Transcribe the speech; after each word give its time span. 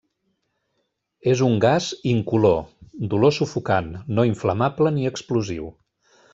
És 1.33 1.43
un 1.47 1.57
gas 1.65 1.89
incolor 2.13 2.57
d'olor 3.11 3.37
sufocant, 3.41 3.93
no 4.17 4.29
inflamable 4.33 4.97
ni 4.99 5.09
explosiu. 5.15 5.73